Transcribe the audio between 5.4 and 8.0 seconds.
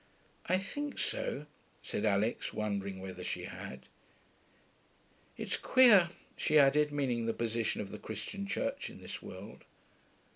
queer,' she added, meaning the position of the